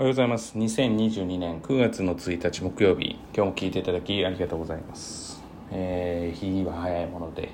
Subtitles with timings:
[0.00, 0.56] おはようございます。
[0.56, 3.16] 2022年9月の1日木曜日。
[3.36, 7.50] 今日も聞いていただきありがとうございます、えー、日は早いもので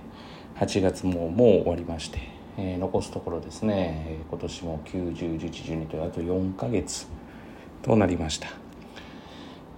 [0.55, 2.21] 8月ももう終わりまして、
[2.57, 4.21] えー残すところですね。
[4.31, 7.09] 今年も9101112とあと4ヶ月
[7.83, 8.47] となりました。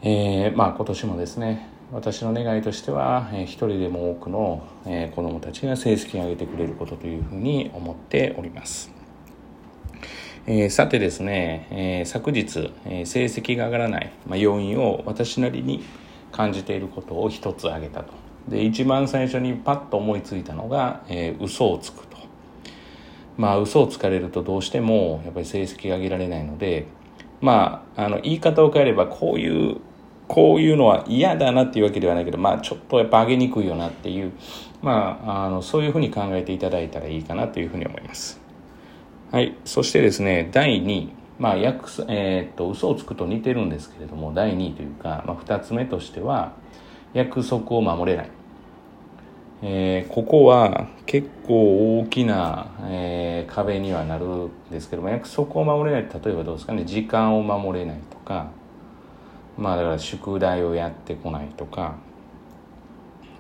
[0.03, 8.98] えーまあ今年もですね私の願いとしては、えー一人でも多くの、えー子どもたちが成績を上げてくれることというふうに思っております。
[10.51, 15.85] えーさてですね、えー昨日、えー成績が上がらない、まあ、要因を私なりに
[16.33, 18.15] 感じていることを一つ挙げたと。
[18.49, 22.17] で一番最初にパッと思いついたのが、えー嘘をつくと。
[23.37, 26.87] まあ嘘をつかれるとどうしてもやっぱり成績が上げられないので
[27.43, 29.77] まああの言い方を変えればこういう
[30.29, 34.33] こういうのは嫌だなっていうわけではないけどまあちょっとやっぱ上げにくいよなっていう
[34.81, 38.48] まああのそういうふうに考えていただいたらいいかなというふうに思います。
[39.31, 39.55] はい。
[39.65, 41.13] そしてですね、第2位。
[41.39, 46.53] まあ、約、えーっと、嘘をつくと似てるんですけれども、第2位というか、まあ、2つ目としては、
[47.13, 48.31] 約束を守れない。
[49.61, 58.51] えーここは結構大きな、えー壁にはなるんですけども、約束を守れない例えばどうですかね、時間を守れないとか、
[59.59, 61.97] まあ、だから宿題をやってこないとか、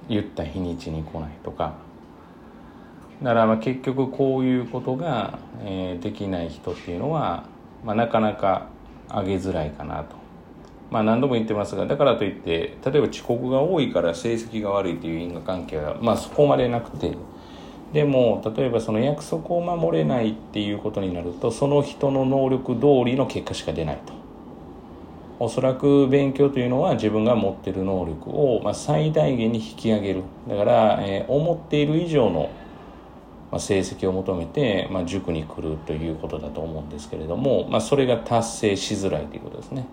[0.08, 1.75] 言った日にちに来ないとか、
[3.22, 7.44] だからまあ結局こういうことが、えーできない人っていうのは、
[7.84, 8.69] まあ、なかなか
[9.08, 10.16] 上げづらいかなと。
[10.91, 17.14] まあ何度も言ってますがだからといって例えば遅刻が多いから成績が悪いという因果関係はまあそこまでなくて
[17.92, 24.16] でも例えばその約束を守れないっていうことになるとその人の能力通りの結果しか出ないと。
[25.41, 32.50] おそらく勉強というのは自分が持っている能力をまあ最大限に引き上げるだから、えー思っている以上の
[33.51, 39.87] まあ、成績を求めて、まあ、塾に来るということだと思うんですけれども、まあ、それが達成しづらいということですね。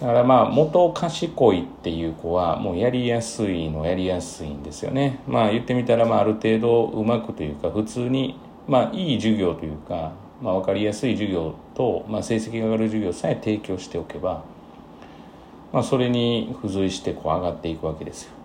[0.00, 5.18] だからまあ元賢いっていう子はもうやりやすいのやりやすいんですよね。
[5.26, 8.38] まあ言ってみたらまあある程度うまくというか普通に
[8.68, 14.44] まあいい授業というか、まあ、分かりやすい授業と、まあ、成績が上がる授業さえ提供しておけば、
[15.72, 18.37] まあ、それに付随してこう上がっていくわけですよ。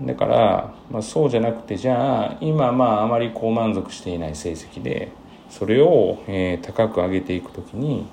[0.00, 5.12] だから、まあ、そうじゃなくてじゃあ今まああまりこう満足していない成績で
[5.50, 8.06] それを、えー高く上げていくときに、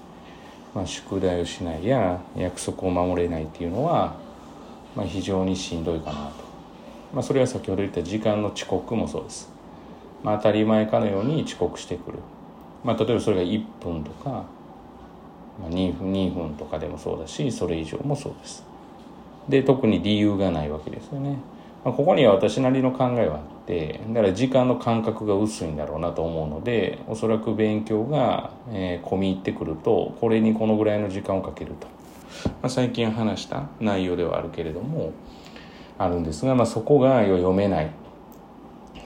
[0.76, 4.16] まあ、宿題をしないや約束を守れないっていうのは、
[4.96, 6.20] まあ、非常にしんどいかなと、
[7.14, 9.50] まあ、それは先ほど言った時間の遅刻もそうです、
[10.24, 12.20] まあ、当たり前かのように遅刻してくる、
[12.84, 18.70] まあ、例えばそれが1分とか、まあ、2分2分とかでもそうだしそれ以上もそうです。
[19.50, 21.38] で特に理由がないわけですよね、
[21.84, 31.88] まあ、ここには私なりの考えはあってだから時間の感覚が薄いんだろうなと思うのでおそらく勉強が、えー込み入ってくるとこれにこのぐらいの時間をかけると、
[32.46, 35.14] まあ、最近話した内容ではあるけれども
[35.98, 37.92] あるんですが、まあ、そこが読めない。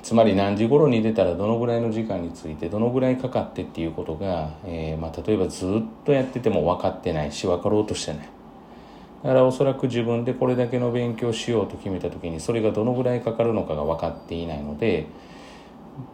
[0.03, 5.69] つまり何時頃に出たらどのぐらいの時間についてどのぐらいかかってっていうことが、えーまあ、例えばずっ
[6.03, 8.32] とやってても分かってないし分かろうとしてない。
[9.23, 15.07] だからおそらく自分でこれだけの勉強しようと決めた時にそれがどのぐらいかかるのかが分かっていないので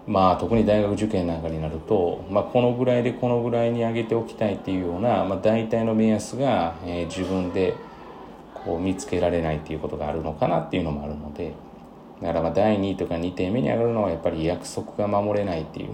[0.06, 7.76] まあ特に大学受験なんかになると、まあ、このぐらいでこのぐらいに上げておきたいっていうような、まあ、大体の目安が、えー自分で
[8.54, 11.54] こう見つけられないっていうことがあるのかなっていうのもあるので
[12.22, 15.90] だからまあ第2位とか2点目に上がるのはやっぱり約束が守れないっていう。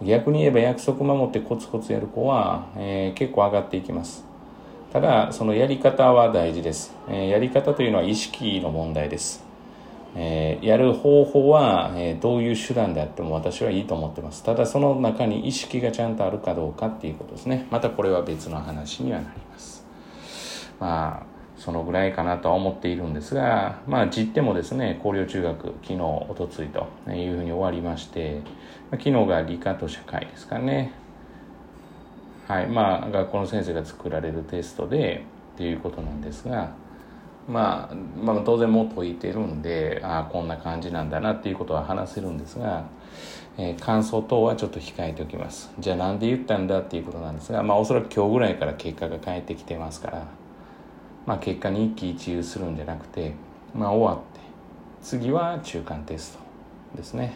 [0.00, 4.24] 逆に言えば約束守ってコツコツやる子は、えー結構上がっていきます。
[4.92, 9.44] ただそのやり方は大事です、えーやり方というのは意識の問題です、
[10.16, 14.42] えーやる方法は、えーどういう手段であっても私はいいと思ってます。
[14.42, 17.66] ただその中に意識がちゃんとあるかどうかっていうことですね。
[17.70, 19.86] またこれは別の話にはなります。
[20.80, 21.26] まあ
[21.58, 28.42] そのぐらいかなとは思っているんですがまあ実手もですね広陵中学昨日おとついというふうに終わりまして
[28.90, 30.92] まあ昨日が理科と社会ですかね。
[32.48, 32.66] はい。
[32.66, 35.22] まあ学校の先生が作られるテストで
[35.54, 36.72] っていうことなんですが、
[37.46, 42.86] まあ、まあ当然もう解いてるんでああこんな感じなんだなっていうことは話せるんですが、
[43.58, 45.70] えー感想等はちょっと控えておきます。
[45.78, 50.26] じゃあなんで言ったんだっていうことなんですがまあおそらく今日ぐらいから結果が返ってきてますから
[51.26, 53.34] まあ結果に一喜一憂するんじゃなくて
[53.74, 54.40] まあ終わって
[55.02, 56.38] 次は中間テス
[56.94, 57.34] トですね。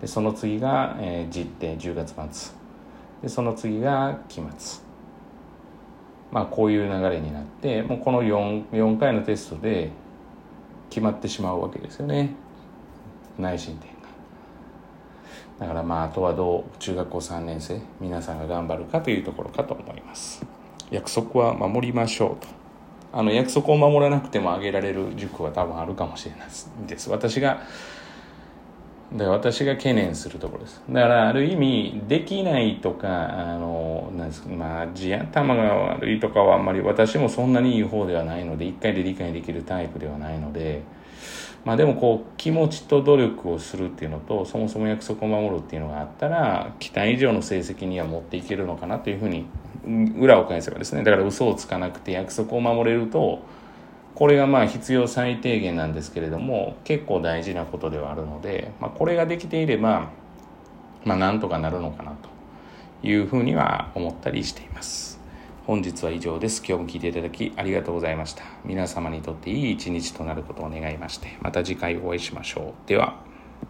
[0.00, 2.63] でその次が、えー実定10月末。
[3.24, 4.84] でその次が期末。
[6.30, 9.92] まあこういう流れになってもうこの 4, 4回のテストで
[10.90, 12.34] 決まってしまうわけですよね。
[13.38, 13.94] 内申点が。
[15.60, 20.44] だからまああとはどう中学校3年生皆さんが頑張るかというところかと思います。
[20.90, 22.48] 約束は守りましょうと。
[23.10, 26.48] あの約束を守らなくてもあげられる塾は多分あるかもしれない
[26.86, 27.08] です。
[27.08, 27.62] 私が
[29.12, 30.82] で私が懸念するところです。
[30.90, 40.82] だからある意味できないとかあのなんですかまあ地頭が悪いとかはあんまり私もそんなにいい方ではないので一回で理解できるタイプではないので
[41.64, 49.46] まあでもこう気持ちと努力をするっていうのとそもそも約束を守るっていうのがあったら期待以上の成績には持っていけるのかなというふうに
[50.18, 51.04] 裏を返せばですね。
[51.04, 53.42] だから嘘をつかなくて約束を守れると
[54.14, 60.10] これがまあ必要最低限なんですけれども結構大事なことではあるので、まあ、これができていれば
[61.04, 62.28] まあなんとかなるのかなと
[63.06, 65.20] いうふうには思ったりしています。
[65.66, 66.62] 本日は以上です。
[66.66, 68.44] 今日も聴いていただきありがとうございました。
[68.64, 72.88] 皆様にとっていい一日となることを願いましてまた次回お会いしましょう。
[72.88, 73.33] では。